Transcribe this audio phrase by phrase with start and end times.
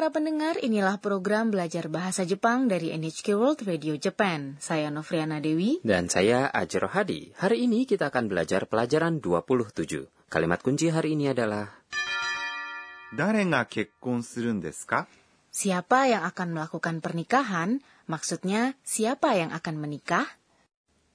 [0.00, 4.56] para pendengar, inilah program belajar bahasa Jepang dari NHK World Radio Japan.
[4.56, 5.76] Saya Novriana Dewi.
[5.84, 7.36] Dan saya Ajro Hadi.
[7.36, 10.08] Hari ini kita akan belajar pelajaran 27.
[10.32, 11.68] Kalimat kunci hari ini adalah...
[15.52, 17.84] Siapa yang akan melakukan pernikahan?
[18.08, 20.24] Maksudnya, siapa yang akan menikah?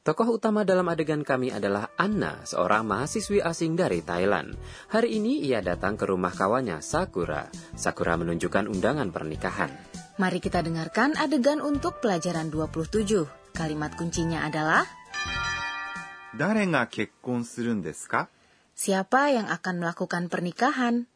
[0.05, 4.53] Tokoh utama dalam adegan kami adalah Anna, seorang mahasiswi asing dari Thailand.
[4.93, 7.49] Hari ini ia datang ke rumah kawannya Sakura.
[7.73, 9.73] Sakura menunjukkan undangan pernikahan.
[10.21, 13.25] Mari kita dengarkan adegan untuk pelajaran 27.
[13.57, 14.85] Kalimat kuncinya adalah
[16.37, 18.05] Siapa yang akan melakukan pernikahan?
[18.77, 21.09] Siapa yang akan melakukan pernikahan?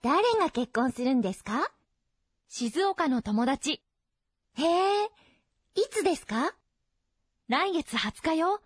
[0.00, 0.32] Dare
[3.12, 3.89] no tomodachi
[4.58, 5.04] へえ、
[5.74, 6.54] いつですか
[7.48, 8.60] 来月20日よ。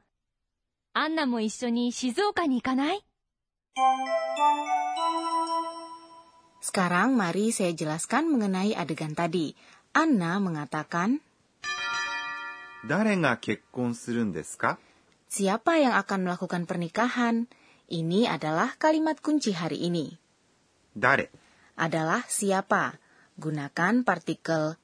[0.93, 3.05] アンナも一緒に静岡に行かない
[6.63, 9.53] Sekarang mari saya jelaskan mengenai adegan tadi.
[9.93, 11.21] Anna mengatakan,
[12.87, 14.79] 誰が結婚するんですか
[15.29, 17.51] siapa yang akan melakukan pernikahan?
[17.91, 20.17] Ini adalah kalimat kunci hari ini.
[20.97, 21.29] 誰
[21.77, 22.97] Adalah siapa.
[23.37, 24.79] Gunakan partikel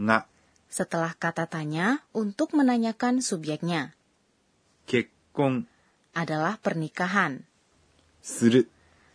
[0.00, 0.26] が
[0.72, 3.92] setelah kata tanya untuk menanyakan subjeknya.
[4.88, 5.68] Kekong
[6.16, 7.44] adalah pernikahan.
[8.24, 8.64] Suru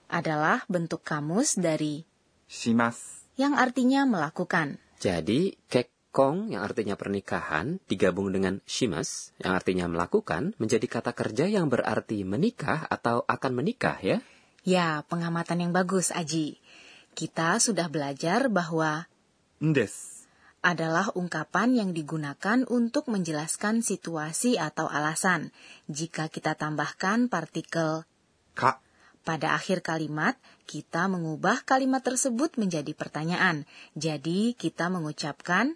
[0.08, 2.05] adalah bentuk kamus dari
[2.45, 4.78] shimas yang artinya melakukan.
[5.02, 11.73] Jadi, kekong yang artinya pernikahan digabung dengan shimas yang artinya melakukan menjadi kata kerja yang
[11.73, 14.17] berarti menikah atau akan menikah ya?
[14.61, 16.59] Ya, pengamatan yang bagus, Aji.
[17.17, 19.09] Kita sudah belajar bahwa...
[19.58, 20.17] Ndes
[20.68, 25.56] adalah ungkapan yang digunakan untuk menjelaskan situasi atau alasan
[25.88, 28.04] jika kita tambahkan partikel
[28.52, 28.84] ka.
[29.24, 30.36] Pada akhir kalimat,
[30.68, 33.64] kita mengubah kalimat tersebut menjadi pertanyaan.
[33.96, 35.75] Jadi, kita mengucapkan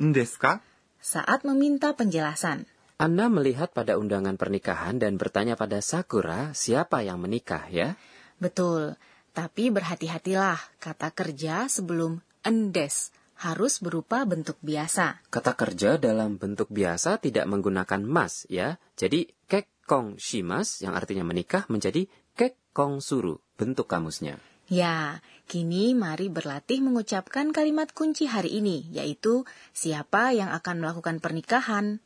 [0.00, 0.60] Ndeska
[1.00, 2.68] saat meminta penjelasan.
[3.00, 7.96] Anda melihat pada undangan pernikahan dan bertanya pada Sakura siapa yang menikah ya?
[8.36, 9.00] Betul,
[9.32, 15.22] tapi berhati-hatilah kata kerja sebelum endes harus berupa bentuk biasa.
[15.30, 18.78] Kata kerja dalam bentuk biasa tidak menggunakan mas ya.
[18.94, 22.06] Jadi kekong shimas yang artinya menikah menjadi
[22.38, 24.38] kekong suru bentuk kamusnya.
[24.64, 29.44] Ya, kini mari berlatih mengucapkan kalimat kunci hari ini, yaitu
[29.76, 32.00] siapa yang akan melakukan pernikahan.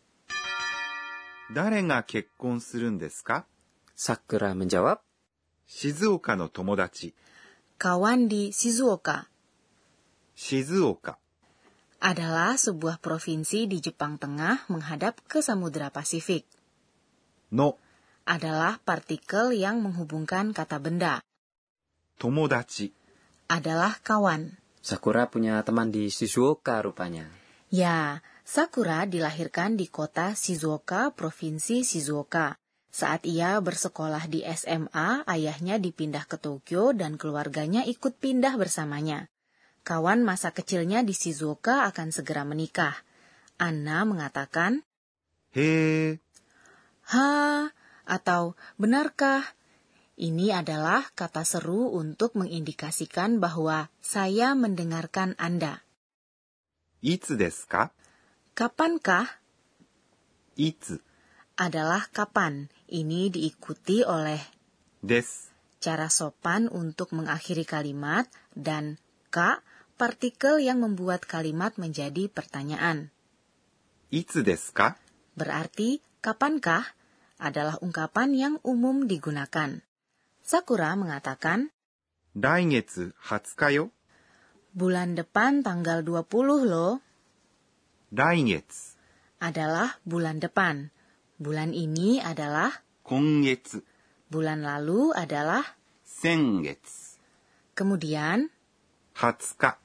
[1.49, 3.47] Dare ga kekkon suru desu ka?
[3.95, 5.01] Sakura menjawab,
[5.69, 7.15] Shizuoka no tomodachi.
[7.79, 9.31] Kawan di Shizuoka,
[10.39, 11.19] Shizuoka
[11.99, 16.47] adalah sebuah provinsi di Jepang Tengah menghadap ke Samudra Pasifik.
[17.51, 17.75] No
[18.23, 21.19] adalah partikel yang menghubungkan kata benda.
[22.23, 22.95] Tomodachi
[23.51, 24.55] adalah kawan.
[24.79, 27.27] Sakura punya teman di Shizuoka rupanya.
[27.75, 32.55] Ya, Sakura dilahirkan di kota Shizuoka, Provinsi Shizuoka.
[32.95, 39.27] Saat ia bersekolah di SMA, ayahnya dipindah ke Tokyo dan keluarganya ikut pindah bersamanya.
[39.89, 42.93] Kawan masa kecilnya di Shizuoka akan segera menikah.
[43.57, 44.85] Anna mengatakan,
[45.57, 46.21] He.
[47.09, 47.73] Ha,
[48.05, 49.41] atau benarkah?
[50.21, 55.81] Ini adalah kata seru untuk mengindikasikan bahwa saya mendengarkan Anda.
[57.01, 57.65] Itu desu?
[58.53, 59.41] Kapankah?
[60.53, 61.01] Itu.
[61.59, 62.71] adalah kapan.
[62.87, 64.39] Ini diikuti oleh
[65.03, 65.51] des.
[65.83, 68.99] Cara sopan untuk mengakhiri kalimat dan
[69.31, 69.63] ka
[69.99, 73.11] partikel yang membuat kalimat menjadi pertanyaan.
[74.15, 74.47] Itsu?
[75.35, 76.87] Berarti kapankah
[77.43, 79.83] adalah ungkapan yang umum digunakan.
[80.41, 81.75] Sakura mengatakan,
[82.33, 83.91] Daigetsu hatsuka yo.
[84.73, 87.03] Bulan depan tanggal 20 lo.
[88.15, 88.95] Daigetsu
[89.43, 90.95] adalah bulan depan.
[91.39, 92.71] Bulan ini adalah
[93.03, 93.83] kongetsu.
[94.31, 95.63] Bulan lalu adalah
[96.07, 97.19] sengetsu.
[97.75, 98.51] Kemudian
[99.19, 99.79] hatsuka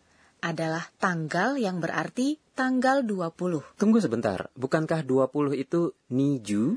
[0.44, 3.80] adalah tanggal yang berarti tanggal 20.
[3.80, 6.76] Tunggu sebentar, bukankah 20 itu niju?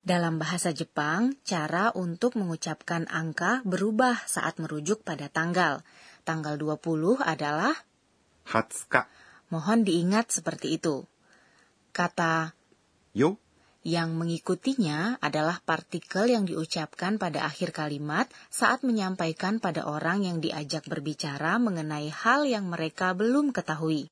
[0.00, 5.84] Dalam bahasa Jepang, cara untuk mengucapkan angka berubah saat merujuk pada tanggal.
[6.24, 7.76] Tanggal 20 adalah,
[8.48, 9.00] 20日、
[9.52, 11.04] mohon diingat seperti itu.
[11.92, 12.56] Kata
[13.12, 13.36] よ、
[13.82, 21.58] yang mengikutinya adalah partikel yang diucapkan pada akhir kalimat saat menyampaikan pada orang yang diajak berbicara
[21.58, 24.06] mengenai hal yang mereka belum ketahui.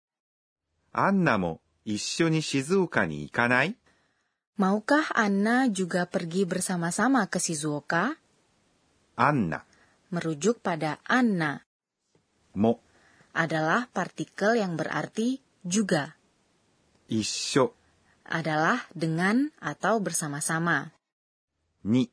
[0.90, 3.78] Anna mo issho ni Shizuoka ni ikanai?
[4.58, 8.19] Maukah Anna juga pergi bersama-sama ke Shizuoka?
[9.14, 9.62] Anna
[10.11, 11.62] merujuk pada Anna.
[12.58, 12.82] Mo
[13.31, 16.19] adalah partikel yang berarti juga.
[17.06, 17.80] Issho
[18.31, 20.94] adalah dengan atau bersama-sama.
[21.85, 22.06] Ni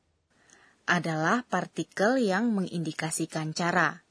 [0.88, 4.02] adalah partikel yang mengindikasikan cara.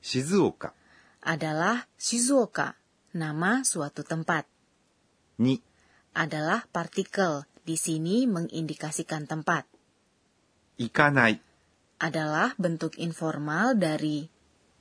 [0.00, 0.72] Shizuoka
[1.20, 2.78] adalah Shizuoka,
[3.12, 4.48] nama suatu tempat.
[5.38, 5.60] Ni
[6.16, 9.68] adalah partikel di sini mengindikasikan tempat.
[10.80, 11.36] Ikanai
[11.98, 14.24] adalah bentuk informal dari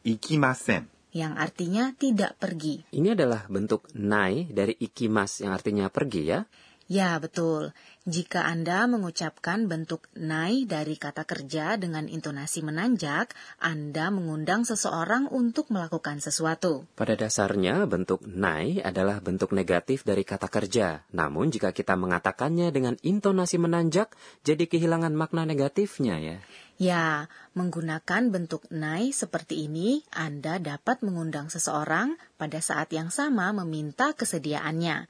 [0.06, 2.88] ikimasen yang artinya tidak pergi.
[2.92, 6.42] Ini adalah bentuk nai dari ikimas yang artinya pergi ya.
[6.88, 7.76] Ya, betul.
[8.08, 15.68] Jika Anda mengucapkan bentuk nai dari kata kerja dengan intonasi menanjak, Anda mengundang seseorang untuk
[15.68, 16.88] melakukan sesuatu.
[16.96, 21.04] Pada dasarnya bentuk nai adalah bentuk negatif dari kata kerja.
[21.12, 24.16] Namun jika kita mengatakannya dengan intonasi menanjak,
[24.48, 26.40] jadi kehilangan makna negatifnya ya.
[26.78, 27.26] Ya,
[27.58, 35.10] menggunakan bentuk nai seperti ini, Anda dapat mengundang seseorang pada saat yang sama meminta kesediaannya.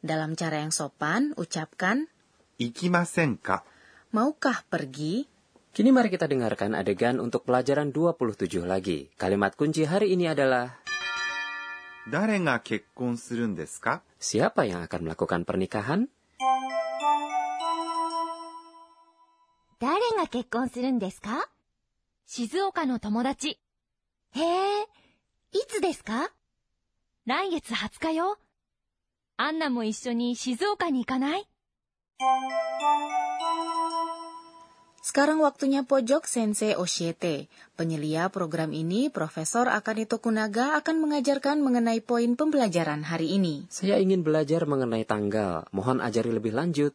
[0.00, 2.08] Dalam cara yang sopan, ucapkan
[2.56, 3.60] Ikimasenka.
[4.16, 5.28] Maukah pergi?
[5.72, 9.12] Kini mari kita dengarkan adegan untuk pelajaran 27 lagi.
[9.20, 10.80] Kalimat kunci hari ini adalah
[14.16, 16.08] Siapa yang akan melakukan pernikahan?
[19.81, 21.49] 誰が結婚するんですか
[22.25, 23.59] 静岡の友達。
[24.35, 24.81] へえ、
[25.53, 26.31] いつですか
[27.25, 28.37] 来月20日よ。
[29.37, 31.47] アンナも一緒に静岡に行かない
[35.07, 37.47] Sekarang waktunya pojok Sensei Oshiete.
[37.79, 43.69] Penyelia program ini, Profesor Akane Tokunaga akan mengajarkan mengenai poin pembelajaran hari ini.
[43.71, 45.63] Saya ingin belajar mengenai tanggal.
[45.71, 46.91] Mohon ajari lebih lanjut.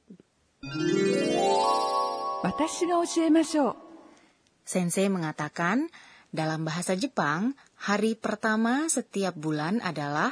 [4.61, 5.89] Sensei mengatakan,
[6.29, 10.29] dalam bahasa Jepang, hari pertama setiap bulan adalah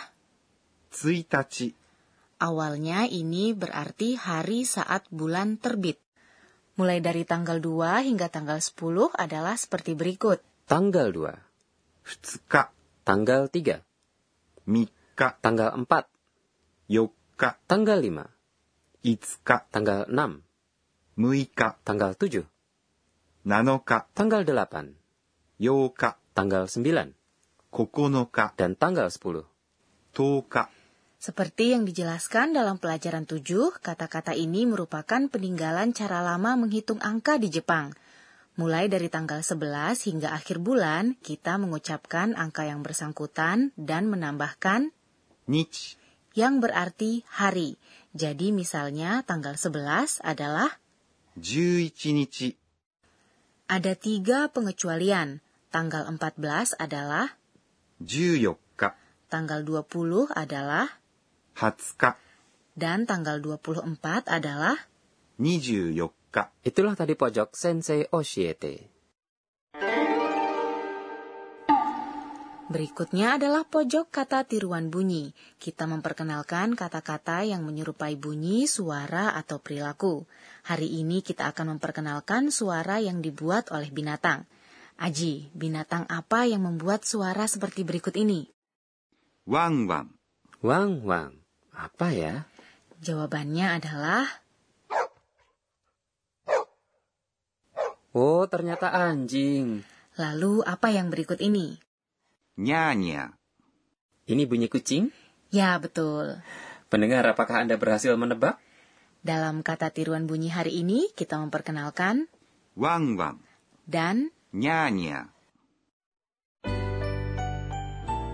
[0.93, 1.73] Tsuitachi.
[2.37, 5.97] Awalnya ini berarti hari saat bulan terbit.
[6.77, 10.45] Mulai dari tanggal 2 hingga tanggal 10 adalah seperti berikut.
[10.69, 12.05] Tanggal 2.
[12.05, 12.69] Futsuka.
[13.01, 13.81] Tanggal 3.
[14.69, 15.41] Mika.
[15.41, 15.89] Tanggal 4.
[16.85, 17.57] Yoka.
[17.65, 18.29] Tanggal 5.
[19.09, 19.65] Itsuka.
[19.73, 20.54] Tanggal 6.
[21.20, 22.48] 6日、 tanggal 7,
[23.44, 24.96] 7日、 tanggal 8,
[25.60, 27.12] 8日、 tanggal 9,
[27.68, 29.44] 9日、 dan tanggal 10.
[30.16, 30.64] 10日、
[31.20, 33.44] Seperti yang dijelaskan dalam pelajaran 7,
[33.84, 37.92] kata-kata ini merupakan peninggalan cara lama menghitung angka di Jepang.
[38.56, 44.88] Mulai dari tanggal 11 hingga akhir bulan, kita mengucapkan angka yang bersangkutan dan menambahkan
[45.44, 46.00] 日、
[46.32, 47.76] yang berarti hari.
[48.16, 50.80] Jadi misalnya tanggal 11 adalah
[51.38, 52.58] 11日、
[53.70, 55.40] ada tiga pengecualian.
[55.70, 57.38] Tanggal 14 adalah,
[58.02, 58.90] 14日、
[59.30, 60.98] tanggal 20 adalah,
[61.54, 62.10] 20日、
[62.74, 64.90] dan tanggal 24 adalah,
[65.38, 68.93] 24日、 Itulah tadi pojok Sensei Oshiete.
[72.65, 75.37] Berikutnya adalah pojok kata tiruan bunyi.
[75.61, 80.25] Kita memperkenalkan kata-kata yang menyerupai bunyi, suara, atau perilaku.
[80.65, 84.49] Hari ini kita akan memperkenalkan suara yang dibuat oleh binatang.
[84.97, 88.49] Aji, binatang apa yang membuat suara seperti berikut ini?
[89.45, 90.09] Wang wang.
[90.65, 91.37] Wang wang.
[91.69, 92.49] Apa ya?
[92.97, 94.25] Jawabannya adalah
[98.15, 99.83] Oh, ternyata anjing.
[100.17, 101.77] Lalu apa yang berikut ini?
[102.57, 103.35] nyanya.
[104.25, 105.13] Ini bunyi kucing?
[105.53, 106.41] Ya, betul.
[106.89, 108.57] Pendengar, apakah Anda berhasil menebak?
[109.25, 112.29] Dalam kata tiruan bunyi hari ini, kita memperkenalkan
[112.77, 113.41] wang wang
[113.89, 115.27] dan Nyanya.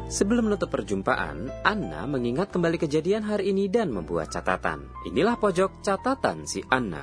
[0.06, 4.86] Sebelum menutup perjumpaan, Anna mengingat kembali kejadian hari ini dan membuat catatan.
[5.10, 7.02] Inilah pojok catatan si Anna.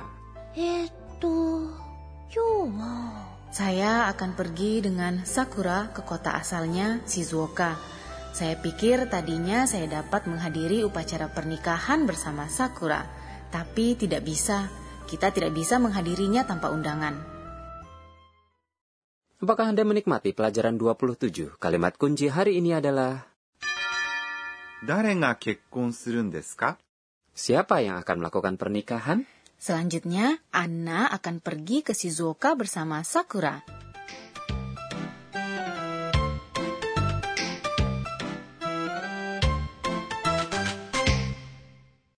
[0.55, 1.67] Itu,
[2.31, 3.28] yuwa.
[3.49, 7.73] Saya akan pergi dengan Sakura ke kota asalnya, Shizuoka.
[8.29, 13.09] Saya pikir tadinya saya dapat menghadiri upacara pernikahan bersama Sakura,
[13.49, 14.69] tapi tidak bisa.
[15.09, 17.17] Kita tidak bisa menghadirinya tanpa undangan.
[19.41, 21.57] Apakah Anda menikmati pelajaran 27?
[21.57, 23.25] Kalimat kunci hari ini adalah
[27.33, 29.25] Siapa yang akan melakukan pernikahan?
[29.59, 33.78] Selanjutnya, Anna akan pergi ke Shizuoka bersama Sakura.